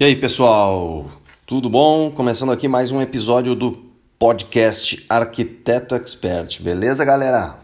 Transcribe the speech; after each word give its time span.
E 0.00 0.04
aí, 0.04 0.16
pessoal? 0.16 1.04
Tudo 1.44 1.68
bom? 1.68 2.10
Começando 2.10 2.50
aqui 2.50 2.66
mais 2.66 2.90
um 2.90 3.02
episódio 3.02 3.54
do 3.54 3.72
podcast 4.18 5.04
Arquiteto 5.06 5.94
Expert. 5.94 6.62
Beleza, 6.62 7.04
galera? 7.04 7.56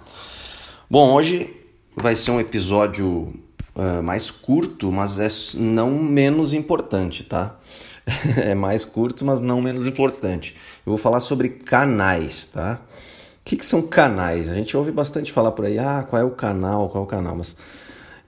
Bom, 0.90 1.14
hoje 1.14 1.56
vai 1.96 2.14
ser 2.14 2.32
um 2.32 2.38
episódio 2.38 3.32
uh, 3.74 4.02
mais 4.02 4.30
curto, 4.30 4.92
mas 4.92 5.18
é 5.18 5.28
não 5.58 5.92
menos 5.92 6.52
importante, 6.52 7.24
tá? 7.24 7.56
é 8.36 8.54
mais 8.54 8.84
curto, 8.84 9.24
mas 9.24 9.40
não 9.40 9.62
menos 9.62 9.86
importante. 9.86 10.54
Eu 10.84 10.90
vou 10.90 10.98
falar 10.98 11.20
sobre 11.20 11.48
canais, 11.48 12.48
tá? 12.48 12.82
O 13.40 13.44
que, 13.46 13.56
que 13.56 13.64
são 13.64 13.80
canais? 13.80 14.50
A 14.50 14.52
gente 14.52 14.76
ouve 14.76 14.92
bastante 14.92 15.32
falar 15.32 15.52
por 15.52 15.64
aí, 15.64 15.78
ah, 15.78 16.04
qual 16.06 16.20
é 16.20 16.24
o 16.26 16.32
canal, 16.32 16.90
qual 16.90 17.02
é 17.02 17.06
o 17.06 17.08
canal, 17.08 17.34
mas 17.34 17.56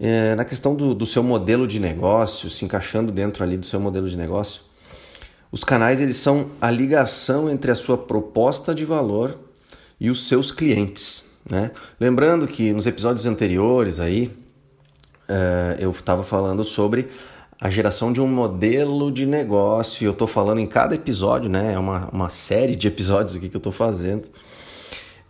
é, 0.00 0.34
na 0.34 0.44
questão 0.44 0.74
do, 0.74 0.94
do 0.94 1.06
seu 1.06 1.22
modelo 1.22 1.66
de 1.66 1.80
negócio, 1.80 2.48
se 2.48 2.64
encaixando 2.64 3.12
dentro 3.12 3.42
ali 3.42 3.56
do 3.56 3.66
seu 3.66 3.80
modelo 3.80 4.08
de 4.08 4.16
negócio, 4.16 4.62
os 5.50 5.64
canais 5.64 6.00
eles 6.00 6.16
são 6.16 6.50
a 6.60 6.70
ligação 6.70 7.48
entre 7.48 7.70
a 7.70 7.74
sua 7.74 7.96
proposta 7.96 8.74
de 8.74 8.84
valor 8.84 9.38
e 9.98 10.10
os 10.10 10.28
seus 10.28 10.52
clientes. 10.52 11.24
Né? 11.48 11.70
Lembrando 11.98 12.46
que 12.46 12.72
nos 12.72 12.86
episódios 12.86 13.26
anteriores 13.26 13.98
aí 13.98 14.26
uh, 15.28 15.76
eu 15.78 15.90
estava 15.90 16.22
falando 16.22 16.62
sobre 16.62 17.08
a 17.60 17.70
geração 17.70 18.12
de 18.12 18.20
um 18.20 18.28
modelo 18.28 19.10
de 19.10 19.26
negócio. 19.26 20.04
Eu 20.04 20.12
estou 20.12 20.28
falando 20.28 20.60
em 20.60 20.66
cada 20.66 20.94
episódio, 20.94 21.50
né? 21.50 21.72
É 21.72 21.78
uma, 21.78 22.08
uma 22.12 22.30
série 22.30 22.76
de 22.76 22.86
episódios 22.86 23.34
aqui 23.34 23.48
que 23.48 23.56
eu 23.56 23.58
estou 23.58 23.72
fazendo. 23.72 24.28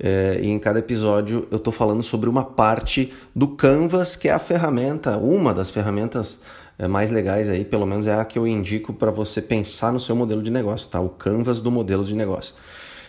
É, 0.01 0.38
e 0.41 0.48
em 0.48 0.59
cada 0.59 0.79
episódio 0.79 1.48
eu 1.51 1.57
estou 1.57 1.73
falando 1.73 2.02
sobre 2.02 2.29
uma 2.29 2.45
parte 2.45 3.12
do 3.34 3.48
Canvas, 3.48 4.15
que 4.15 4.29
é 4.29 4.33
a 4.33 4.38
ferramenta, 4.38 5.16
uma 5.16 5.52
das 5.52 5.71
ferramentas 5.71 6.38
é, 6.79 6.87
mais 6.87 7.11
legais 7.11 7.48
aí, 7.48 7.65
pelo 7.65 7.84
menos 7.84 8.07
é 8.07 8.15
a 8.15 8.24
que 8.24 8.38
eu 8.38 8.47
indico 8.47 8.93
para 8.93 9.11
você 9.11 9.43
pensar 9.43 9.93
no 9.93 9.98
seu 9.98 10.15
modelo 10.15 10.43
de 10.43 10.51
negócio, 10.51 10.88
tá? 10.88 11.01
O 11.01 11.09
Canvas 11.09 11.61
do 11.61 11.71
modelo 11.71 12.05
de 12.05 12.15
negócio. 12.15 12.55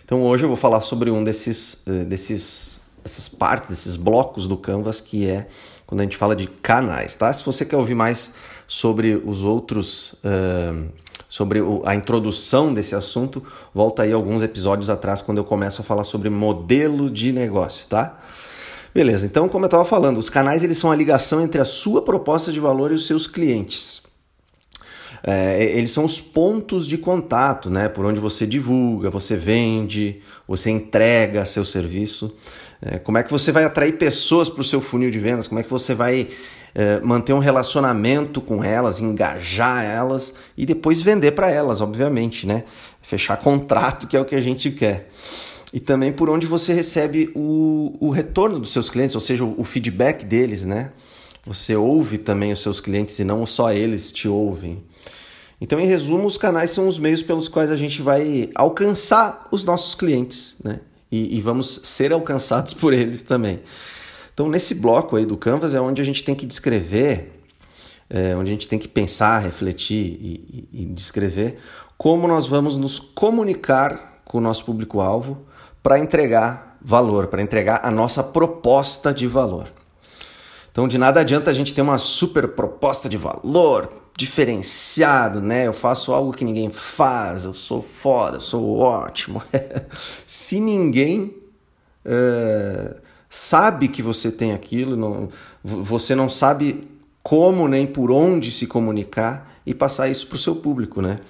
Então 0.03 0.23
hoje 0.23 0.43
eu 0.43 0.47
vou 0.47 0.57
falar 0.57 0.81
sobre 0.81 1.11
um 1.11 1.23
desses, 1.23 1.83
é, 1.87 2.03
desses 2.03 2.79
essas 3.03 3.29
partes, 3.29 3.69
desses 3.69 3.95
blocos 3.95 4.47
do 4.47 4.57
Canvas, 4.57 4.99
que 4.99 5.27
é 5.27 5.47
quando 5.85 6.01
a 6.01 6.03
gente 6.03 6.17
fala 6.17 6.35
de 6.35 6.47
canais, 6.47 7.15
tá? 7.15 7.31
Se 7.31 7.43
você 7.43 7.65
quer 7.65 7.77
ouvir 7.77 7.95
mais 7.95 8.33
sobre 8.67 9.15
os 9.25 9.43
outros 9.43 10.13
uh, 10.23 10.87
sobre 11.29 11.61
a 11.85 11.93
introdução 11.93 12.73
desse 12.73 12.95
assunto, 12.95 13.43
volta 13.73 14.01
aí 14.01 14.11
alguns 14.11 14.41
episódios 14.41 14.89
atrás 14.89 15.21
quando 15.21 15.37
eu 15.37 15.45
começo 15.45 15.81
a 15.81 15.85
falar 15.85 16.03
sobre 16.03 16.29
modelo 16.29 17.09
de 17.09 17.31
negócio, 17.31 17.85
tá? 17.87 18.19
Beleza, 18.93 19.27
então 19.27 19.47
como 19.47 19.65
eu 19.65 19.67
estava 19.67 19.85
falando, 19.85 20.17
os 20.17 20.29
canais 20.29 20.63
eles 20.63 20.79
são 20.79 20.91
a 20.91 20.95
ligação 20.95 21.41
entre 21.41 21.61
a 21.61 21.65
sua 21.65 22.01
proposta 22.01 22.51
de 22.51 22.59
valor 22.59 22.91
e 22.91 22.95
os 22.95 23.05
seus 23.05 23.27
clientes. 23.27 24.01
É, 25.21 25.61
eles 25.61 25.91
são 25.91 26.05
os 26.05 26.19
pontos 26.19 26.87
de 26.87 26.97
contato, 26.97 27.69
né? 27.69 27.89
Por 27.89 28.05
onde 28.05 28.19
você 28.19 28.47
divulga, 28.47 29.09
você 29.09 29.35
vende, 29.35 30.21
você 30.47 30.69
entrega 30.71 31.45
seu 31.45 31.65
serviço. 31.65 32.35
É, 32.81 32.97
como 32.97 33.17
é 33.17 33.23
que 33.23 33.31
você 33.31 33.51
vai 33.51 33.65
atrair 33.65 33.97
pessoas 33.97 34.47
para 34.49 34.61
o 34.61 34.63
seu 34.63 34.79
funil 34.79 35.11
de 35.11 35.19
vendas? 35.19 35.47
Como 35.47 35.59
é 35.59 35.63
que 35.63 35.69
você 35.69 35.93
vai 35.93 36.29
é, 36.73 36.99
manter 37.01 37.33
um 37.33 37.39
relacionamento 37.39 38.39
com 38.39 38.63
elas, 38.63 39.01
engajar 39.01 39.83
elas 39.83 40.33
e 40.57 40.65
depois 40.65 41.01
vender 41.01 41.31
para 41.31 41.49
elas, 41.49 41.81
obviamente, 41.81 42.47
né? 42.47 42.63
Fechar 43.01 43.37
contrato, 43.37 44.07
que 44.07 44.15
é 44.15 44.21
o 44.21 44.25
que 44.25 44.35
a 44.35 44.41
gente 44.41 44.71
quer. 44.71 45.09
E 45.73 45.79
também 45.79 46.11
por 46.11 46.29
onde 46.29 46.47
você 46.47 46.73
recebe 46.73 47.31
o, 47.35 47.95
o 47.99 48.09
retorno 48.09 48.59
dos 48.59 48.71
seus 48.71 48.89
clientes, 48.89 49.15
ou 49.15 49.21
seja, 49.21 49.43
o, 49.43 49.59
o 49.59 49.63
feedback 49.63 50.23
deles, 50.23 50.65
né? 50.65 50.91
Você 51.45 51.75
ouve 51.75 52.17
também 52.17 52.51
os 52.51 52.61
seus 52.61 52.79
clientes 52.79 53.17
e 53.19 53.23
não 53.23 53.45
só 53.45 53.71
eles 53.71 54.11
te 54.11 54.27
ouvem. 54.27 54.83
Então, 55.61 55.79
em 55.79 55.85
resumo, 55.85 56.25
os 56.25 56.37
canais 56.37 56.71
são 56.71 56.87
os 56.87 56.97
meios 56.97 57.21
pelos 57.21 57.49
quais 57.49 57.71
a 57.71 57.75
gente 57.75 58.01
vai 58.01 58.49
alcançar 58.55 59.47
os 59.51 59.63
nossos 59.63 59.93
clientes, 59.93 60.55
né? 60.63 60.79
E, 61.11 61.37
e 61.37 61.41
vamos 61.41 61.81
ser 61.83 62.11
alcançados 62.11 62.73
por 62.73 62.93
eles 62.93 63.21
também. 63.21 63.61
Então, 64.33 64.47
nesse 64.47 64.75
bloco 64.75 65.15
aí 65.15 65.25
do 65.25 65.35
Canvas 65.35 65.73
é 65.73 65.81
onde 65.81 66.01
a 66.01 66.05
gente 66.05 66.23
tem 66.23 66.35
que 66.35 66.45
descrever, 66.45 67.41
é, 68.09 68.35
onde 68.35 68.51
a 68.51 68.53
gente 68.53 68.67
tem 68.67 68.79
que 68.79 68.87
pensar, 68.87 69.39
refletir 69.39 70.17
e, 70.21 70.67
e, 70.73 70.83
e 70.83 70.85
descrever 70.85 71.59
como 71.99 72.29
nós 72.29 72.45
vamos 72.45 72.77
nos 72.77 72.97
comunicar 72.97 74.21
com 74.23 74.37
o 74.37 74.41
nosso 74.41 74.63
público-alvo 74.63 75.45
para 75.83 75.99
entregar 75.99 76.77
valor, 76.81 77.27
para 77.27 77.41
entregar 77.41 77.81
a 77.83 77.91
nossa 77.91 78.23
proposta 78.23 79.13
de 79.13 79.27
valor. 79.27 79.67
Então, 80.71 80.87
de 80.87 80.97
nada 80.97 81.19
adianta 81.19 81.51
a 81.51 81.53
gente 81.53 81.73
ter 81.73 81.81
uma 81.81 81.97
super 81.97 82.47
proposta 82.49 83.09
de 83.09 83.17
valor, 83.17 83.91
diferenciado, 84.19 85.39
né? 85.39 85.65
Eu 85.65 85.71
faço 85.71 86.11
algo 86.13 86.33
que 86.33 86.43
ninguém 86.43 86.69
faz, 86.69 87.45
eu 87.45 87.53
sou 87.53 87.81
foda, 87.81 88.35
eu 88.35 88.41
sou 88.41 88.77
ótimo. 88.77 89.41
Se 90.27 90.59
ninguém 90.59 91.33
uh, 92.05 92.99
sabe 93.29 93.87
que 93.87 94.03
você 94.03 94.29
tem 94.29 94.51
aquilo, 94.51 94.97
não, 94.97 95.29
você 95.63 96.15
não 96.15 96.27
sabe 96.27 96.85
como 97.23 97.65
nem 97.69 97.87
por 97.87 98.11
onde 98.11 98.51
se 98.51 98.67
comunicar 98.67 99.49
e 99.65 99.73
passar 99.73 100.09
isso 100.09 100.27
para 100.27 100.35
o 100.35 100.39
seu 100.39 100.57
público, 100.57 101.01
né? 101.01 101.21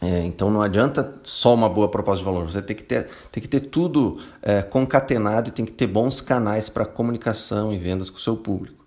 É, 0.00 0.24
então 0.24 0.50
não 0.50 0.60
adianta 0.60 1.14
só 1.22 1.54
uma 1.54 1.68
boa 1.68 1.86
proposta 1.86 2.18
de 2.18 2.24
valor, 2.24 2.50
você 2.50 2.60
tem 2.60 2.74
que 2.74 2.82
ter, 2.82 3.06
tem 3.30 3.40
que 3.40 3.48
ter 3.48 3.60
tudo 3.60 4.18
é, 4.42 4.60
concatenado 4.60 5.50
e 5.50 5.52
tem 5.52 5.64
que 5.64 5.70
ter 5.70 5.86
bons 5.86 6.20
canais 6.20 6.68
para 6.68 6.84
comunicação 6.84 7.72
e 7.72 7.78
vendas 7.78 8.10
com 8.10 8.16
o 8.16 8.20
seu 8.20 8.36
público. 8.36 8.81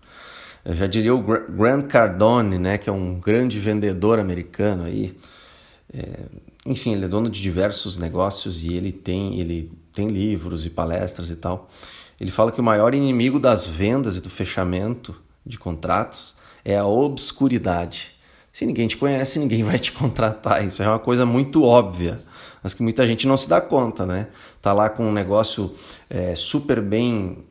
Eu 0.65 0.75
já 0.75 0.87
diria 0.87 1.13
o 1.13 1.21
Grant 1.21 1.85
Cardone, 1.85 2.57
né, 2.57 2.79
que 2.79 2.89
é 2.89 2.93
um 2.93 3.19
grande 3.19 3.59
vendedor 3.59 4.17
americano 4.17 4.83
aí. 4.85 5.15
É, 5.93 6.23
enfim, 6.65 6.93
ele 6.93 7.05
é 7.05 7.07
dono 7.07 7.29
de 7.29 7.39
diversos 7.39 7.97
negócios 7.97 8.63
e 8.63 8.73
ele 8.73 8.91
tem, 8.91 9.39
ele 9.39 9.71
tem 9.93 10.07
livros 10.07 10.65
e 10.65 10.69
palestras 10.71 11.29
e 11.29 11.35
tal. 11.35 11.69
Ele 12.19 12.31
fala 12.31 12.51
que 12.51 12.59
o 12.59 12.63
maior 12.63 12.95
inimigo 12.95 13.39
das 13.39 13.67
vendas 13.67 14.15
e 14.15 14.21
do 14.21 14.29
fechamento 14.29 15.15
de 15.45 15.59
contratos 15.59 16.35
é 16.63 16.75
a 16.75 16.85
obscuridade. 16.85 18.15
Se 18.51 18.65
ninguém 18.65 18.87
te 18.87 18.97
conhece, 18.97 19.37
ninguém 19.37 19.63
vai 19.63 19.77
te 19.77 19.91
contratar. 19.93 20.65
Isso 20.65 20.81
é 20.81 20.87
uma 20.87 20.97
coisa 20.97 21.25
muito 21.25 21.63
óbvia, 21.63 22.23
mas 22.63 22.73
que 22.73 22.81
muita 22.81 23.05
gente 23.05 23.27
não 23.27 23.37
se 23.37 23.47
dá 23.47 23.61
conta, 23.61 24.05
né? 24.05 24.29
Tá 24.61 24.73
lá 24.73 24.89
com 24.89 25.05
um 25.05 25.11
negócio 25.11 25.75
é, 26.09 26.35
super 26.35 26.81
bem, 26.81 27.43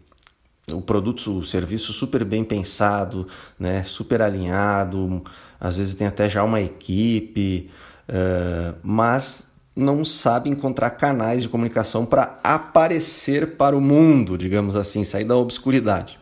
o 0.73 0.81
produto, 0.81 1.39
o 1.39 1.45
serviço 1.45 1.93
super 1.93 2.25
bem 2.25 2.43
pensado, 2.43 3.27
né? 3.59 3.83
Super 3.83 4.23
alinhado. 4.23 5.23
Às 5.61 5.77
vezes 5.77 5.95
tem 5.95 6.07
até 6.07 6.29
já 6.29 6.43
uma 6.43 6.61
equipe, 6.61 7.71
uh, 8.09 8.75
mas 8.83 9.55
não 9.77 10.05
sabe 10.05 10.49
encontrar 10.49 10.91
canais 10.91 11.43
de 11.43 11.49
comunicação 11.49 12.07
para 12.07 12.39
aparecer 12.43 13.57
para 13.57 13.77
o 13.77 13.81
mundo, 13.81 14.39
digamos 14.39 14.77
assim, 14.77 15.03
sair 15.03 15.25
da 15.25 15.37
obscuridade. 15.37 16.19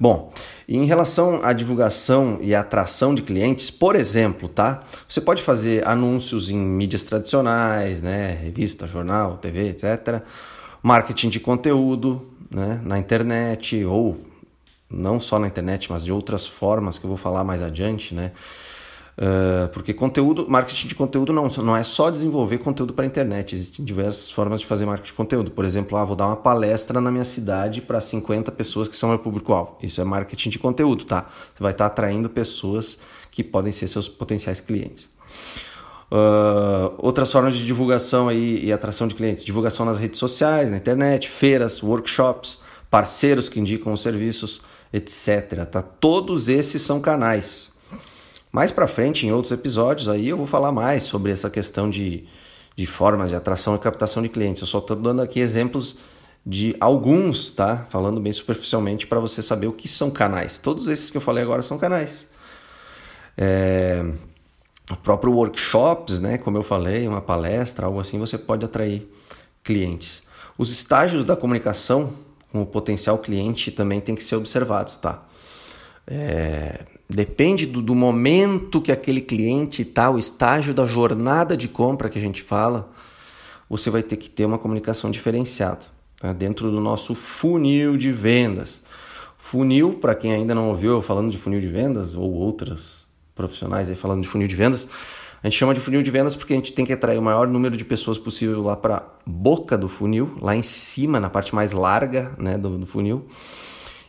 Bom, 0.00 0.32
em 0.68 0.84
relação 0.84 1.40
à 1.42 1.52
divulgação 1.52 2.38
e 2.40 2.54
atração 2.54 3.14
de 3.14 3.22
clientes, 3.22 3.70
por 3.70 3.96
exemplo, 3.96 4.48
tá? 4.48 4.84
Você 5.08 5.20
pode 5.20 5.42
fazer 5.42 5.86
anúncios 5.86 6.50
em 6.50 6.56
mídias 6.56 7.02
tradicionais, 7.02 8.00
né? 8.00 8.38
Revista, 8.40 8.86
jornal, 8.86 9.38
TV, 9.38 9.70
etc. 9.70 10.22
Marketing 10.82 11.30
de 11.30 11.40
conteúdo, 11.40 12.30
né? 12.50 12.80
Na 12.84 12.98
internet 12.98 13.84
ou 13.84 14.18
não 14.90 15.20
só 15.20 15.38
na 15.38 15.46
internet, 15.46 15.90
mas 15.90 16.04
de 16.04 16.12
outras 16.12 16.46
formas 16.46 16.98
que 16.98 17.04
eu 17.04 17.08
vou 17.08 17.16
falar 17.16 17.44
mais 17.44 17.62
adiante, 17.62 18.14
né? 18.14 18.32
Uh, 19.18 19.68
porque 19.70 19.92
conteúdo, 19.92 20.46
marketing 20.48 20.86
de 20.86 20.94
conteúdo 20.94 21.32
não, 21.32 21.48
não 21.48 21.76
é 21.76 21.82
só 21.82 22.08
desenvolver 22.08 22.58
conteúdo 22.58 22.94
para 22.94 23.04
a 23.04 23.06
internet, 23.06 23.52
existem 23.52 23.84
diversas 23.84 24.30
formas 24.30 24.60
de 24.60 24.66
fazer 24.66 24.86
marketing 24.86 25.10
de 25.10 25.16
conteúdo. 25.16 25.50
Por 25.50 25.64
exemplo, 25.64 25.98
ah, 25.98 26.04
vou 26.04 26.14
dar 26.14 26.28
uma 26.28 26.36
palestra 26.36 27.00
na 27.00 27.10
minha 27.10 27.24
cidade 27.24 27.82
para 27.82 28.00
50 28.00 28.52
pessoas 28.52 28.86
que 28.86 28.96
são 28.96 29.08
meu 29.08 29.18
público-alvo. 29.18 29.76
Isso 29.82 30.00
é 30.00 30.04
marketing 30.04 30.50
de 30.50 30.58
conteúdo, 30.60 31.04
tá? 31.04 31.26
Você 31.52 31.60
vai 31.60 31.72
estar 31.72 31.88
tá 31.88 31.92
atraindo 31.92 32.30
pessoas 32.30 32.98
que 33.32 33.42
podem 33.42 33.72
ser 33.72 33.88
seus 33.88 34.08
potenciais 34.08 34.60
clientes. 34.60 35.08
Uh, 36.10 36.94
outras 36.98 37.30
formas 37.30 37.54
de 37.54 37.66
divulgação 37.66 38.28
aí 38.28 38.64
e 38.64 38.72
atração 38.72 39.06
de 39.06 39.14
clientes: 39.14 39.44
divulgação 39.44 39.84
nas 39.84 39.98
redes 39.98 40.18
sociais, 40.18 40.70
na 40.70 40.76
internet, 40.76 41.28
feiras, 41.28 41.82
workshops, 41.82 42.60
parceiros 42.90 43.48
que 43.48 43.60
indicam 43.60 43.92
os 43.92 44.00
serviços, 44.00 44.62
etc. 44.92 45.66
Tá? 45.70 45.82
Todos 45.82 46.48
esses 46.48 46.80
são 46.82 47.00
canais 47.00 47.78
mais 48.50 48.72
para 48.72 48.86
frente, 48.86 49.26
em 49.26 49.32
outros 49.32 49.52
episódios, 49.52 50.08
aí 50.08 50.28
eu 50.28 50.36
vou 50.36 50.46
falar 50.46 50.72
mais 50.72 51.02
sobre 51.02 51.30
essa 51.30 51.50
questão 51.50 51.88
de, 51.88 52.24
de 52.74 52.86
formas 52.86 53.28
de 53.28 53.36
atração 53.36 53.76
e 53.76 53.78
captação 53.78 54.22
de 54.22 54.28
clientes. 54.28 54.62
Eu 54.62 54.66
só 54.66 54.78
estou 54.78 54.96
dando 54.96 55.20
aqui 55.20 55.38
exemplos 55.38 55.98
de 56.46 56.74
alguns, 56.80 57.50
tá? 57.50 57.86
Falando 57.90 58.20
bem 58.20 58.32
superficialmente 58.32 59.06
para 59.06 59.20
você 59.20 59.42
saber 59.42 59.66
o 59.66 59.72
que 59.72 59.86
são 59.86 60.10
canais. 60.10 60.56
Todos 60.56 60.88
esses 60.88 61.10
que 61.10 61.18
eu 61.18 61.20
falei 61.20 61.42
agora 61.42 61.60
são 61.60 61.76
canais. 61.76 62.26
É... 63.36 64.04
O 64.90 64.96
próprio 64.96 65.32
workshops, 65.32 66.20
né? 66.20 66.38
Como 66.38 66.56
eu 66.56 66.62
falei, 66.62 67.06
uma 67.06 67.20
palestra, 67.20 67.86
algo 67.86 68.00
assim, 68.00 68.18
você 68.18 68.38
pode 68.38 68.64
atrair 68.64 69.06
clientes. 69.62 70.22
Os 70.56 70.72
estágios 70.72 71.24
da 71.24 71.36
comunicação 71.36 72.14
com 72.50 72.62
o 72.62 72.66
potencial 72.66 73.18
cliente 73.18 73.70
também 73.70 74.00
tem 74.00 74.14
que 74.14 74.22
ser 74.22 74.36
observados, 74.36 74.96
tá? 74.96 75.22
É, 76.06 76.86
depende 77.08 77.66
do, 77.66 77.82
do, 77.82 77.94
momento 77.94 78.80
que 78.80 78.90
aquele 78.90 79.20
cliente 79.20 79.82
está, 79.82 80.08
o 80.10 80.18
estágio 80.18 80.72
da 80.72 80.86
jornada 80.86 81.54
de 81.54 81.68
compra 81.68 82.08
que 82.08 82.18
a 82.18 82.22
gente 82.22 82.42
fala, 82.42 82.90
você 83.68 83.90
vai 83.90 84.02
ter 84.02 84.16
que 84.16 84.30
ter 84.30 84.46
uma 84.46 84.58
comunicação 84.58 85.10
diferenciada 85.10 85.84
tá? 86.18 86.32
dentro 86.32 86.70
do 86.70 86.80
nosso 86.80 87.14
funil 87.14 87.98
de 87.98 88.10
vendas. 88.10 88.82
Funil, 89.36 89.94
para 89.94 90.14
quem 90.14 90.32
ainda 90.32 90.54
não 90.54 90.70
ouviu 90.70 90.92
eu 90.92 91.02
falando 91.02 91.30
de 91.30 91.36
funil 91.36 91.60
de 91.60 91.68
vendas 91.68 92.14
ou 92.14 92.32
outras 92.32 93.07
profissionais 93.38 93.88
aí 93.88 93.96
falando 93.96 94.20
de 94.20 94.28
funil 94.28 94.46
de 94.46 94.54
vendas, 94.54 94.88
a 95.42 95.46
gente 95.46 95.56
chama 95.56 95.72
de 95.72 95.80
funil 95.80 96.02
de 96.02 96.10
vendas 96.10 96.36
porque 96.36 96.52
a 96.52 96.56
gente 96.56 96.72
tem 96.72 96.84
que 96.84 96.92
atrair 96.92 97.18
o 97.18 97.22
maior 97.22 97.48
número 97.48 97.76
de 97.76 97.84
pessoas 97.84 98.18
possível 98.18 98.62
lá 98.62 98.76
para 98.76 99.02
boca 99.24 99.78
do 99.78 99.88
funil, 99.88 100.36
lá 100.42 100.54
em 100.54 100.62
cima, 100.62 101.18
na 101.18 101.30
parte 101.30 101.54
mais 101.54 101.72
larga 101.72 102.32
né, 102.36 102.58
do, 102.58 102.76
do 102.76 102.86
funil 102.86 103.26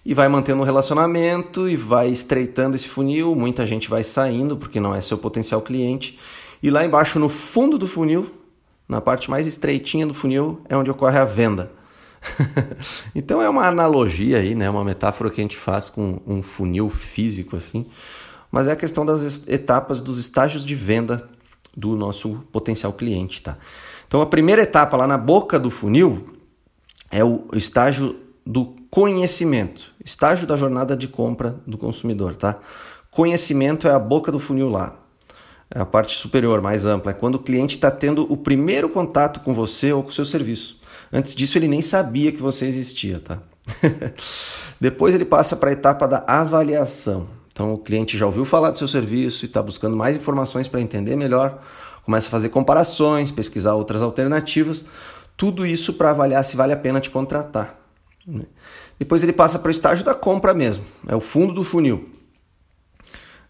e 0.05 0.13
vai 0.13 0.27
mantendo 0.27 0.61
um 0.61 0.65
relacionamento 0.65 1.69
e 1.69 1.75
vai 1.75 2.09
estreitando 2.09 2.75
esse 2.75 2.87
funil. 2.87 3.35
Muita 3.35 3.67
gente 3.67 3.89
vai 3.89 4.03
saindo 4.03 4.57
porque 4.57 4.79
não 4.79 4.95
é 4.95 5.01
seu 5.01 5.17
potencial 5.17 5.61
cliente. 5.61 6.17
E 6.63 6.69
lá 6.69 6.83
embaixo, 6.83 7.19
no 7.19 7.29
fundo 7.29 7.77
do 7.77 7.87
funil, 7.87 8.29
na 8.87 8.99
parte 9.01 9.29
mais 9.29 9.45
estreitinha 9.45 10.07
do 10.07 10.13
funil, 10.13 10.61
é 10.67 10.75
onde 10.75 10.89
ocorre 10.89 11.19
a 11.19 11.25
venda. 11.25 11.71
então 13.13 13.41
é 13.41 13.47
uma 13.47 13.67
analogia 13.67 14.37
aí, 14.37 14.55
né? 14.55 14.69
Uma 14.69 14.83
metáfora 14.83 15.29
que 15.29 15.39
a 15.39 15.43
gente 15.43 15.57
faz 15.57 15.89
com 15.89 16.19
um 16.25 16.41
funil 16.41 16.89
físico 16.89 17.55
assim, 17.55 17.85
mas 18.51 18.67
é 18.67 18.71
a 18.71 18.75
questão 18.75 19.05
das 19.05 19.47
etapas 19.47 19.99
dos 20.01 20.17
estágios 20.17 20.65
de 20.65 20.75
venda 20.75 21.29
do 21.75 21.95
nosso 21.95 22.43
potencial 22.51 22.93
cliente, 22.93 23.41
tá? 23.41 23.57
Então 24.07 24.21
a 24.21 24.25
primeira 24.25 24.63
etapa 24.63 24.97
lá 24.97 25.05
na 25.05 25.17
boca 25.17 25.59
do 25.59 25.69
funil 25.69 26.35
é 27.11 27.23
o 27.23 27.47
estágio 27.53 28.19
do 28.45 28.75
conhecimento, 28.89 29.93
estágio 30.03 30.47
da 30.47 30.57
jornada 30.57 30.97
de 30.97 31.07
compra 31.07 31.55
do 31.65 31.77
consumidor, 31.77 32.35
tá? 32.35 32.57
Conhecimento 33.11 33.87
é 33.87 33.91
a 33.91 33.99
boca 33.99 34.31
do 34.31 34.39
funil 34.39 34.69
lá, 34.69 34.97
é 35.69 35.79
a 35.79 35.85
parte 35.85 36.17
superior, 36.17 36.61
mais 36.61 36.85
ampla, 36.85 37.11
é 37.11 37.13
quando 37.13 37.35
o 37.35 37.39
cliente 37.39 37.75
está 37.75 37.91
tendo 37.91 38.31
o 38.31 38.35
primeiro 38.35 38.89
contato 38.89 39.41
com 39.41 39.53
você 39.53 39.93
ou 39.93 40.01
com 40.01 40.09
o 40.09 40.13
seu 40.13 40.25
serviço. 40.25 40.79
Antes 41.11 41.35
disso, 41.35 41.57
ele 41.57 41.67
nem 41.67 41.81
sabia 41.81 42.31
que 42.31 42.41
você 42.41 42.65
existia, 42.65 43.19
tá? 43.19 43.39
Depois 44.81 45.13
ele 45.13 45.25
passa 45.25 45.55
para 45.55 45.69
a 45.69 45.73
etapa 45.73 46.07
da 46.07 46.23
avaliação. 46.27 47.38
Então 47.59 47.73
o 47.73 47.77
cliente 47.77 48.17
já 48.17 48.25
ouviu 48.25 48.45
falar 48.45 48.71
do 48.71 48.77
seu 48.77 48.87
serviço 48.87 49.43
e 49.43 49.45
está 49.45 49.61
buscando 49.61 49.93
mais 49.93 50.15
informações 50.15 50.65
para 50.65 50.79
entender 50.79 51.17
melhor, 51.17 51.61
começa 52.05 52.29
a 52.29 52.31
fazer 52.31 52.47
comparações, 52.47 53.31
pesquisar 53.31 53.75
outras 53.75 54.01
alternativas, 54.01 54.85
tudo 55.35 55.65
isso 55.65 55.95
para 55.95 56.11
avaliar 56.11 56.41
se 56.45 56.55
vale 56.55 56.71
a 56.71 56.77
pena 56.77 57.01
te 57.01 57.09
contratar. 57.09 57.77
Né? 58.25 58.43
Depois 58.97 59.23
ele 59.23 59.33
passa 59.33 59.59
para 59.59 59.67
o 59.67 59.71
estágio 59.71 60.05
da 60.05 60.15
compra 60.15 60.53
mesmo, 60.53 60.85
é 61.05 61.13
o 61.13 61.19
fundo 61.19 61.51
do 61.53 61.61
funil. 61.61 62.09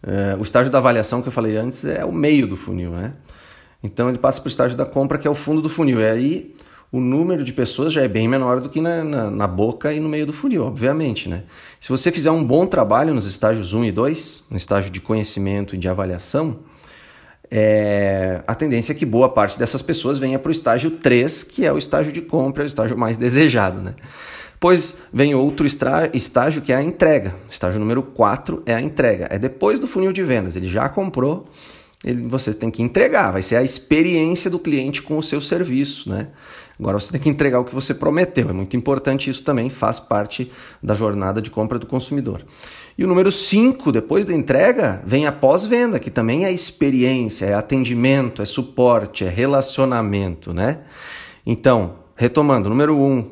É, 0.02 0.36
o 0.36 0.42
estágio 0.42 0.72
da 0.72 0.78
avaliação 0.78 1.22
que 1.22 1.28
eu 1.28 1.32
falei 1.32 1.56
antes 1.56 1.84
é 1.84 2.04
o 2.04 2.10
meio 2.10 2.48
do 2.48 2.56
funil, 2.56 2.90
né? 2.90 3.14
Então 3.80 4.08
ele 4.08 4.18
passa 4.18 4.40
para 4.40 4.48
o 4.48 4.50
estágio 4.50 4.76
da 4.76 4.84
compra 4.84 5.18
que 5.18 5.28
é 5.28 5.30
o 5.30 5.36
fundo 5.36 5.62
do 5.62 5.68
funil. 5.68 6.00
E 6.00 6.04
aí 6.04 6.56
o 6.92 7.00
número 7.00 7.44
de 7.44 7.52
pessoas 7.52 7.92
já 7.92 8.02
é 8.02 8.08
bem 8.08 8.26
menor 8.26 8.60
do 8.60 8.68
que 8.68 8.80
na, 8.80 9.04
na, 9.04 9.30
na, 9.30 9.46
boca 9.46 9.92
e 9.92 10.00
no 10.00 10.08
meio 10.08 10.26
do 10.26 10.32
funil, 10.32 10.64
obviamente. 10.64 11.28
Né? 11.28 11.44
Se 11.80 11.88
você 11.88 12.10
fizer 12.10 12.30
um 12.30 12.42
bom 12.42 12.66
trabalho 12.66 13.14
nos 13.14 13.26
estágios 13.26 13.72
1 13.72 13.84
e 13.84 13.92
2, 13.92 14.44
no 14.50 14.56
estágio 14.56 14.90
de 14.90 15.00
conhecimento 15.00 15.76
e 15.76 15.78
de 15.78 15.88
avaliação, 15.88 16.58
é, 17.48 18.42
a 18.46 18.54
tendência 18.54 18.92
é 18.92 18.94
que 18.94 19.06
boa 19.06 19.28
parte 19.28 19.58
dessas 19.58 19.82
pessoas 19.82 20.18
venha 20.18 20.38
para 20.38 20.48
o 20.48 20.52
estágio 20.52 20.90
3, 20.92 21.44
que 21.44 21.64
é 21.64 21.72
o 21.72 21.78
estágio 21.78 22.12
de 22.12 22.22
compra, 22.22 22.64
o 22.64 22.66
estágio 22.66 22.98
mais 22.98 23.16
desejado. 23.18 23.80
Né? 23.80 23.94
Pois 24.58 24.98
vem 25.12 25.34
outro 25.34 25.66
estágio 25.66 26.60
que 26.62 26.72
é 26.72 26.76
a 26.76 26.82
entrega. 26.82 27.34
Estágio 27.48 27.78
número 27.80 28.02
4 28.02 28.62
é 28.66 28.74
a 28.74 28.80
entrega. 28.80 29.28
É 29.30 29.38
depois 29.38 29.78
do 29.78 29.86
funil 29.86 30.12
de 30.12 30.22
vendas. 30.22 30.54
Ele 30.54 30.68
já 30.68 30.88
comprou, 30.88 31.48
ele, 32.04 32.22
você 32.22 32.54
tem 32.54 32.70
que 32.70 32.82
entregar, 32.82 33.30
vai 33.30 33.42
ser 33.42 33.56
a 33.56 33.62
experiência 33.62 34.50
do 34.50 34.58
cliente 34.58 35.02
com 35.02 35.18
o 35.18 35.22
seu 35.22 35.40
serviço, 35.40 36.08
né? 36.08 36.28
Agora 36.78 36.98
você 36.98 37.12
tem 37.12 37.20
que 37.20 37.28
entregar 37.28 37.60
o 37.60 37.64
que 37.64 37.74
você 37.74 37.92
prometeu, 37.92 38.48
é 38.48 38.52
muito 38.54 38.74
importante 38.74 39.28
isso 39.28 39.44
também, 39.44 39.68
faz 39.68 40.00
parte 40.00 40.50
da 40.82 40.94
jornada 40.94 41.42
de 41.42 41.50
compra 41.50 41.78
do 41.78 41.86
consumidor. 41.86 42.42
E 42.96 43.04
o 43.04 43.06
número 43.06 43.30
5, 43.30 43.92
depois 43.92 44.24
da 44.24 44.32
entrega, 44.32 45.02
vem 45.06 45.26
a 45.26 45.32
pós-venda, 45.32 45.98
que 45.98 46.10
também 46.10 46.46
é 46.46 46.52
experiência, 46.52 47.44
é 47.44 47.54
atendimento, 47.54 48.40
é 48.40 48.46
suporte, 48.46 49.24
é 49.24 49.28
relacionamento, 49.28 50.54
né? 50.54 50.80
Então, 51.44 51.96
retomando, 52.16 52.68
número 52.68 52.96
1, 52.96 53.02
um, 53.02 53.30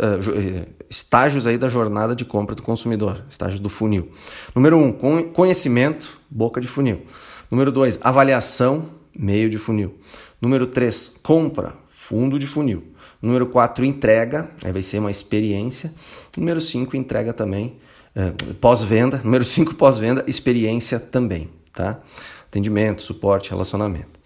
eh, 0.00 0.68
estágios 0.90 1.46
aí 1.46 1.58
da 1.58 1.68
jornada 1.68 2.14
de 2.14 2.24
compra 2.24 2.54
do 2.54 2.62
consumidor, 2.62 3.24
estágio 3.30 3.60
do 3.60 3.68
funil. 3.68 4.10
Número 4.54 4.76
1, 4.76 4.86
um, 5.02 5.22
conhecimento, 5.32 6.18
boca 6.30 6.60
de 6.60 6.68
funil. 6.68 7.02
Número 7.50 7.72
2, 7.72 8.00
avaliação, 8.02 8.86
meio 9.16 9.48
de 9.48 9.58
funil. 9.58 9.98
Número 10.40 10.66
3, 10.66 11.20
compra, 11.22 11.74
fundo 11.88 12.38
de 12.38 12.46
funil. 12.46 12.84
Número 13.20 13.46
4, 13.46 13.84
entrega, 13.84 14.50
aí 14.64 14.72
vai 14.72 14.82
ser 14.82 14.98
uma 14.98 15.10
experiência. 15.10 15.92
Número 16.36 16.60
5, 16.60 16.96
entrega 16.96 17.32
também, 17.32 17.76
é, 18.14 18.32
pós-venda. 18.60 19.20
Número 19.24 19.44
5, 19.44 19.74
pós-venda, 19.74 20.24
experiência 20.26 21.00
também, 21.00 21.50
tá? 21.72 22.00
Atendimento, 22.46 23.02
suporte, 23.02 23.50
relacionamento. 23.50 24.18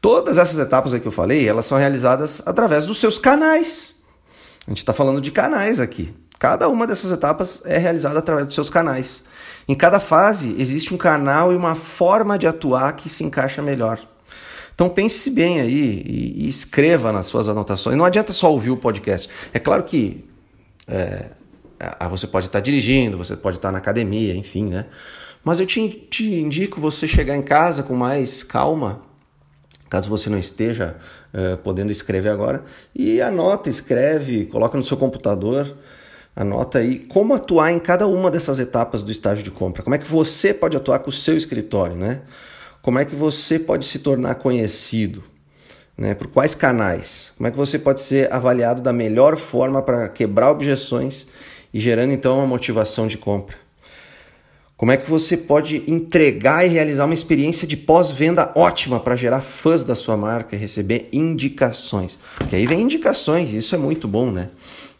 Todas 0.00 0.36
essas 0.36 0.58
etapas 0.58 0.92
aí 0.92 1.00
que 1.00 1.08
eu 1.08 1.12
falei, 1.12 1.48
elas 1.48 1.64
são 1.64 1.78
realizadas 1.78 2.42
através 2.46 2.86
dos 2.86 3.00
seus 3.00 3.18
canais. 3.18 4.02
A 4.66 4.70
gente 4.70 4.78
está 4.78 4.92
falando 4.92 5.20
de 5.20 5.30
canais 5.30 5.80
aqui. 5.80 6.14
Cada 6.38 6.68
uma 6.68 6.86
dessas 6.86 7.10
etapas 7.10 7.62
é 7.64 7.78
realizada 7.78 8.18
através 8.18 8.46
dos 8.46 8.54
seus 8.54 8.68
canais. 8.68 9.22
Em 9.66 9.74
cada 9.74 9.98
fase 9.98 10.54
existe 10.58 10.92
um 10.94 10.96
canal 10.96 11.52
e 11.52 11.56
uma 11.56 11.74
forma 11.74 12.38
de 12.38 12.46
atuar 12.46 12.94
que 12.96 13.08
se 13.08 13.24
encaixa 13.24 13.62
melhor. 13.62 13.98
Então 14.74 14.88
pense 14.88 15.30
bem 15.30 15.60
aí 15.60 16.02
e, 16.04 16.44
e 16.44 16.48
escreva 16.48 17.12
nas 17.12 17.26
suas 17.26 17.48
anotações. 17.48 17.96
Não 17.96 18.04
adianta 18.04 18.32
só 18.32 18.50
ouvir 18.50 18.70
o 18.70 18.76
podcast. 18.76 19.28
É 19.52 19.58
claro 19.58 19.84
que 19.84 20.24
é, 20.88 21.30
você 22.08 22.26
pode 22.26 22.46
estar 22.46 22.60
dirigindo, 22.60 23.16
você 23.16 23.36
pode 23.36 23.56
estar 23.56 23.72
na 23.72 23.78
academia, 23.78 24.34
enfim, 24.34 24.66
né? 24.66 24.86
Mas 25.42 25.60
eu 25.60 25.66
te, 25.66 25.88
te 26.10 26.34
indico 26.34 26.80
você 26.80 27.06
chegar 27.06 27.36
em 27.36 27.42
casa 27.42 27.82
com 27.82 27.94
mais 27.94 28.42
calma, 28.42 29.02
caso 29.90 30.08
você 30.08 30.30
não 30.30 30.38
esteja 30.38 30.96
é, 31.32 31.56
podendo 31.56 31.92
escrever 31.92 32.30
agora, 32.30 32.64
e 32.94 33.20
anota, 33.20 33.68
escreve, 33.68 34.46
coloca 34.46 34.76
no 34.76 34.82
seu 34.82 34.96
computador 34.96 35.76
Anota 36.36 36.78
aí 36.78 36.98
como 36.98 37.34
atuar 37.34 37.72
em 37.72 37.78
cada 37.78 38.06
uma 38.06 38.30
dessas 38.30 38.58
etapas 38.58 39.04
do 39.04 39.12
estágio 39.12 39.44
de 39.44 39.50
compra. 39.50 39.82
Como 39.82 39.94
é 39.94 39.98
que 39.98 40.06
você 40.06 40.52
pode 40.52 40.76
atuar 40.76 40.98
com 40.98 41.10
o 41.10 41.12
seu 41.12 41.36
escritório, 41.36 41.94
né? 41.94 42.22
Como 42.82 42.98
é 42.98 43.04
que 43.04 43.14
você 43.14 43.58
pode 43.58 43.86
se 43.86 44.00
tornar 44.00 44.34
conhecido? 44.34 45.22
Né? 45.96 46.14
Por 46.14 46.26
quais 46.26 46.54
canais? 46.54 47.32
Como 47.36 47.46
é 47.46 47.50
que 47.50 47.56
você 47.56 47.78
pode 47.78 48.00
ser 48.00 48.32
avaliado 48.32 48.82
da 48.82 48.92
melhor 48.92 49.36
forma 49.36 49.80
para 49.80 50.08
quebrar 50.08 50.50
objeções 50.50 51.26
e 51.72 51.78
gerando 51.78 52.12
então 52.12 52.36
uma 52.38 52.46
motivação 52.46 53.06
de 53.06 53.16
compra? 53.16 53.63
Como 54.76 54.90
é 54.90 54.96
que 54.96 55.08
você 55.08 55.36
pode 55.36 55.84
entregar 55.86 56.66
e 56.66 56.68
realizar 56.68 57.04
uma 57.04 57.14
experiência 57.14 57.66
de 57.66 57.76
pós-venda 57.76 58.52
ótima 58.56 58.98
para 58.98 59.16
gerar 59.16 59.40
fãs 59.40 59.84
da 59.84 59.94
sua 59.94 60.16
marca 60.16 60.56
e 60.56 60.58
receber 60.58 61.08
indicações? 61.12 62.18
Porque 62.36 62.56
aí 62.56 62.66
vem 62.66 62.82
indicações, 62.82 63.52
isso 63.52 63.74
é 63.74 63.78
muito 63.78 64.08
bom, 64.08 64.30
né? 64.30 64.50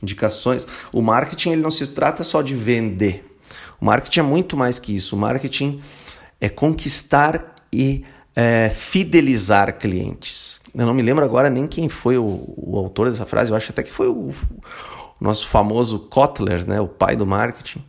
indicações. 0.05 0.67
O 0.93 1.03
marketing 1.03 1.51
ele 1.51 1.63
não 1.63 1.71
se 1.71 1.87
trata 1.89 2.23
só 2.23 2.43
de 2.43 2.55
vender. 2.55 3.25
O 3.81 3.85
marketing 3.85 4.21
é 4.21 4.23
muito 4.23 4.57
mais 4.57 4.79
que 4.79 4.95
isso. 4.95 5.17
O 5.17 5.19
marketing 5.19 5.81
é 6.41 6.49
conquistar 6.49 7.55
e 7.73 8.05
é, 8.37 8.71
fidelizar 8.71 9.77
clientes. 9.79 10.61
Eu 10.75 10.87
não 10.87 10.95
me 10.95 11.03
lembro 11.03 11.25
agora 11.25 11.51
nem 11.51 11.67
quem 11.67 11.89
foi 11.89 12.17
o, 12.19 12.55
o 12.57 12.77
autor 12.77 13.11
dessa 13.11 13.27
frase. 13.27 13.51
Eu 13.51 13.57
acho 13.57 13.73
até 13.73 13.83
que 13.83 13.91
foi 13.91 14.09
o, 14.09 14.31
o 14.31 14.33
nosso 15.21 15.49
famoso 15.49 15.99
Kotler, 15.99 16.67
né, 16.69 16.81
o 16.81 16.89
pai 16.89 17.17
do 17.17 17.27
marketing. 17.27 17.83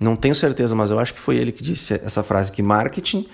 Não 0.00 0.16
tenho 0.16 0.34
certeza, 0.34 0.74
mas 0.74 0.90
eu 0.90 0.98
acho 0.98 1.12
que 1.12 1.20
foi 1.20 1.36
ele 1.36 1.52
que 1.52 1.62
disse 1.62 1.94
essa 1.94 2.22
frase 2.22 2.50
que 2.50 2.62
marketing 2.62 3.26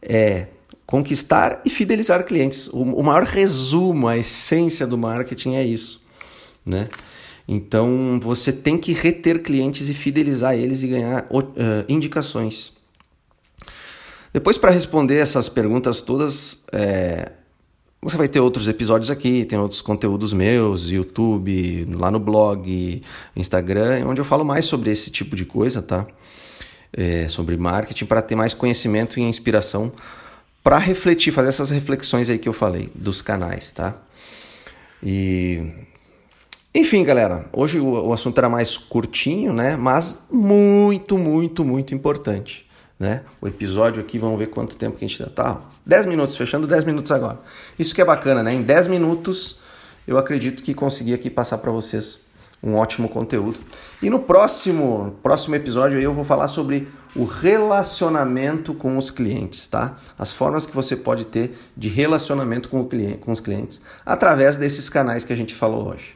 é 0.00 0.46
conquistar 0.86 1.60
e 1.64 1.68
fidelizar 1.68 2.24
clientes. 2.24 2.68
O, 2.68 2.80
o 2.82 3.02
maior 3.02 3.24
resumo, 3.24 4.08
a 4.08 4.16
essência 4.16 4.86
do 4.86 4.96
marketing 4.96 5.56
é 5.56 5.64
isso, 5.64 6.02
né? 6.64 6.88
Então 7.46 8.18
você 8.20 8.52
tem 8.52 8.78
que 8.78 8.92
reter 8.92 9.42
clientes 9.42 9.88
e 9.88 9.94
fidelizar 9.94 10.54
eles 10.54 10.82
e 10.82 10.88
ganhar 10.88 11.26
uh, 11.30 11.44
indicações. 11.88 12.72
Depois, 14.32 14.58
para 14.58 14.70
responder 14.70 15.16
essas 15.16 15.48
perguntas 15.48 16.00
todas, 16.00 16.62
é, 16.72 17.32
você 18.08 18.16
vai 18.16 18.28
ter 18.28 18.38
outros 18.38 18.68
episódios 18.68 19.10
aqui, 19.10 19.44
tem 19.44 19.58
outros 19.58 19.80
conteúdos 19.80 20.32
meus, 20.32 20.88
YouTube, 20.88 21.88
lá 21.98 22.08
no 22.08 22.20
blog, 22.20 23.02
Instagram, 23.34 24.06
onde 24.06 24.20
eu 24.20 24.24
falo 24.24 24.44
mais 24.44 24.64
sobre 24.64 24.90
esse 24.90 25.10
tipo 25.10 25.34
de 25.34 25.44
coisa, 25.44 25.82
tá? 25.82 26.06
É, 26.92 27.28
sobre 27.28 27.56
marketing, 27.56 28.06
para 28.06 28.22
ter 28.22 28.36
mais 28.36 28.54
conhecimento 28.54 29.18
e 29.18 29.22
inspiração 29.22 29.92
para 30.62 30.78
refletir, 30.78 31.32
fazer 31.32 31.48
essas 31.48 31.70
reflexões 31.70 32.30
aí 32.30 32.38
que 32.38 32.48
eu 32.48 32.52
falei 32.52 32.90
dos 32.94 33.20
canais, 33.22 33.72
tá? 33.72 33.96
E 35.02 35.62
Enfim, 36.74 37.02
galera, 37.04 37.48
hoje 37.52 37.80
o, 37.80 38.08
o 38.08 38.12
assunto 38.12 38.36
era 38.38 38.48
mais 38.48 38.76
curtinho, 38.76 39.52
né? 39.52 39.76
Mas 39.76 40.26
muito, 40.30 41.18
muito, 41.18 41.64
muito 41.64 41.94
importante. 41.94 42.65
Né? 42.98 43.22
O 43.42 43.46
episódio 43.46 44.00
aqui, 44.00 44.18
vamos 44.18 44.38
ver 44.38 44.46
quanto 44.46 44.76
tempo 44.76 44.96
que 44.96 45.04
a 45.04 45.08
gente 45.08 45.22
tá. 45.30 45.60
10 45.84 46.06
minutos, 46.06 46.36
fechando 46.36 46.66
10 46.66 46.84
minutos 46.84 47.12
agora. 47.12 47.38
Isso 47.78 47.94
que 47.94 48.00
é 48.00 48.04
bacana, 48.04 48.42
né? 48.42 48.54
Em 48.54 48.62
10 48.62 48.88
minutos 48.88 49.60
eu 50.06 50.16
acredito 50.16 50.62
que 50.62 50.72
consegui 50.72 51.12
aqui 51.12 51.28
passar 51.28 51.58
para 51.58 51.70
vocês 51.70 52.20
um 52.62 52.74
ótimo 52.76 53.08
conteúdo. 53.08 53.58
E 54.02 54.08
no 54.08 54.20
próximo, 54.20 55.16
próximo 55.22 55.54
episódio 55.54 56.00
eu 56.00 56.12
vou 56.12 56.24
falar 56.24 56.48
sobre 56.48 56.88
o 57.14 57.24
relacionamento 57.24 58.74
com 58.74 58.96
os 58.96 59.10
clientes, 59.10 59.66
tá? 59.66 59.98
As 60.18 60.32
formas 60.32 60.64
que 60.64 60.74
você 60.74 60.96
pode 60.96 61.26
ter 61.26 61.56
de 61.76 61.88
relacionamento 61.88 62.68
com, 62.68 62.80
o 62.80 62.86
cliente, 62.86 63.18
com 63.18 63.32
os 63.32 63.40
clientes 63.40 63.80
através 64.04 64.56
desses 64.56 64.88
canais 64.88 65.24
que 65.24 65.32
a 65.32 65.36
gente 65.36 65.54
falou 65.54 65.88
hoje. 65.88 66.14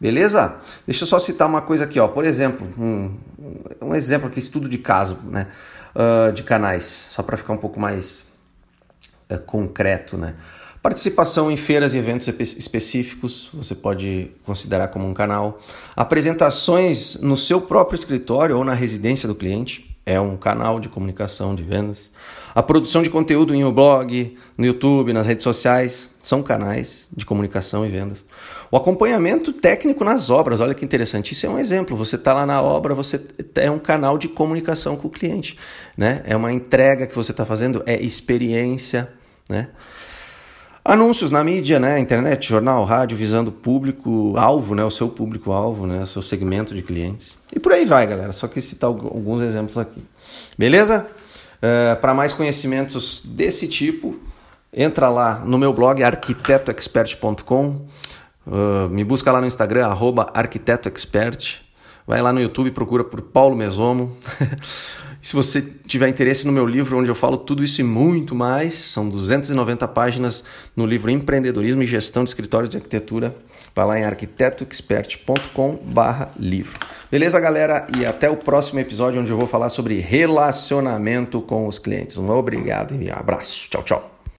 Beleza? 0.00 0.56
Deixa 0.86 1.02
eu 1.02 1.08
só 1.08 1.18
citar 1.18 1.48
uma 1.48 1.60
coisa 1.60 1.84
aqui, 1.84 1.98
ó. 1.98 2.06
Por 2.06 2.24
exemplo, 2.24 2.68
um, 2.78 3.16
um 3.82 3.94
exemplo 3.94 4.28
aqui, 4.28 4.38
estudo 4.38 4.68
de 4.68 4.78
caso, 4.78 5.18
né? 5.24 5.48
Uh, 5.94 6.32
de 6.32 6.42
canais, 6.42 7.08
só 7.10 7.22
para 7.22 7.36
ficar 7.36 7.52
um 7.52 7.56
pouco 7.56 7.80
mais 7.80 8.26
uh, 9.30 9.38
concreto, 9.38 10.16
né? 10.16 10.34
Participação 10.82 11.50
em 11.50 11.56
feiras 11.56 11.92
e 11.92 11.98
eventos 11.98 12.28
específicos, 12.28 13.50
você 13.52 13.74
pode 13.74 14.30
considerar 14.44 14.88
como 14.88 15.08
um 15.08 15.12
canal. 15.12 15.58
Apresentações 15.96 17.16
no 17.16 17.36
seu 17.36 17.60
próprio 17.60 17.96
escritório 17.96 18.56
ou 18.56 18.64
na 18.64 18.74
residência 18.74 19.26
do 19.26 19.34
cliente, 19.34 19.97
é 20.08 20.18
um 20.18 20.38
canal 20.38 20.80
de 20.80 20.88
comunicação 20.88 21.54
de 21.54 21.62
vendas. 21.62 22.10
A 22.54 22.62
produção 22.62 23.02
de 23.02 23.10
conteúdo 23.10 23.54
em 23.54 23.62
um 23.62 23.70
blog, 23.70 24.34
no 24.56 24.64
YouTube, 24.64 25.12
nas 25.12 25.26
redes 25.26 25.44
sociais, 25.44 26.08
são 26.22 26.42
canais 26.42 27.10
de 27.14 27.26
comunicação 27.26 27.84
e 27.84 27.90
vendas. 27.90 28.24
O 28.70 28.76
acompanhamento 28.78 29.52
técnico 29.52 30.04
nas 30.04 30.30
obras, 30.30 30.62
olha 30.62 30.72
que 30.72 30.82
interessante, 30.82 31.32
isso 31.32 31.44
é 31.44 31.50
um 31.50 31.58
exemplo. 31.58 31.94
Você 31.94 32.16
está 32.16 32.32
lá 32.32 32.46
na 32.46 32.62
obra, 32.62 32.94
você 32.94 33.20
é 33.56 33.70
um 33.70 33.78
canal 33.78 34.16
de 34.16 34.28
comunicação 34.28 34.96
com 34.96 35.08
o 35.08 35.10
cliente, 35.10 35.58
né? 35.96 36.22
É 36.26 36.34
uma 36.34 36.50
entrega 36.50 37.06
que 37.06 37.14
você 37.14 37.32
está 37.32 37.44
fazendo, 37.44 37.82
é 37.84 38.02
experiência, 38.02 39.12
né? 39.46 39.68
Anúncios 40.88 41.30
na 41.30 41.44
mídia, 41.44 41.78
né? 41.78 41.98
Internet, 41.98 42.48
jornal, 42.48 42.82
rádio, 42.82 43.14
visando 43.14 43.52
público-alvo, 43.52 44.74
né? 44.74 44.82
O 44.82 44.90
seu 44.90 45.06
público-alvo, 45.06 45.86
né? 45.86 46.02
O 46.02 46.06
seu 46.06 46.22
segmento 46.22 46.74
de 46.74 46.80
clientes. 46.80 47.38
E 47.54 47.60
por 47.60 47.72
aí 47.72 47.84
vai, 47.84 48.06
galera. 48.06 48.32
Só 48.32 48.48
que 48.48 48.58
citar 48.62 48.88
alguns 48.88 49.42
exemplos 49.42 49.76
aqui. 49.76 50.02
Beleza? 50.56 51.06
Uh, 51.58 52.00
Para 52.00 52.14
mais 52.14 52.32
conhecimentos 52.32 53.22
desse 53.22 53.68
tipo, 53.68 54.18
entra 54.72 55.10
lá 55.10 55.40
no 55.44 55.58
meu 55.58 55.74
blog 55.74 56.02
arquitetoexpert.com. 56.02 57.86
Uh, 58.46 58.88
me 58.88 59.04
busca 59.04 59.30
lá 59.30 59.42
no 59.42 59.46
Instagram, 59.46 59.88
arroba 59.88 60.30
arquitetoexpert. 60.32 61.56
Vai 62.06 62.22
lá 62.22 62.32
no 62.32 62.40
YouTube, 62.40 62.70
procura 62.70 63.04
por 63.04 63.20
Paulo 63.20 63.54
Mesomo. 63.54 64.16
Se 65.20 65.34
você 65.34 65.60
tiver 65.86 66.08
interesse 66.08 66.46
no 66.46 66.52
meu 66.52 66.64
livro, 66.64 66.96
onde 66.98 67.10
eu 67.10 67.14
falo 67.14 67.36
tudo 67.36 67.62
isso 67.64 67.80
e 67.80 67.84
muito 67.84 68.34
mais, 68.34 68.74
são 68.74 69.08
290 69.08 69.88
páginas 69.88 70.44
no 70.76 70.84
livro 70.86 71.10
Empreendedorismo 71.10 71.82
e 71.82 71.86
Gestão 71.86 72.24
de 72.24 72.30
Escritório 72.30 72.68
de 72.68 72.76
Arquitetura. 72.76 73.34
Vai 73.74 73.86
lá 73.86 73.98
em 73.98 74.04
arquitetoexpert.com/livro. 74.04 76.78
Beleza, 77.10 77.40
galera? 77.40 77.86
E 77.96 78.04
até 78.04 78.28
o 78.30 78.36
próximo 78.36 78.80
episódio, 78.80 79.18
onde 79.20 79.30
eu 79.30 79.36
vou 79.36 79.46
falar 79.46 79.70
sobre 79.70 79.98
relacionamento 79.98 81.40
com 81.40 81.66
os 81.66 81.78
clientes. 81.78 82.18
Um 82.18 82.28
obrigado 82.30 83.00
e 83.00 83.10
um 83.10 83.14
abraço. 83.14 83.68
Tchau, 83.70 83.82
tchau. 83.82 84.17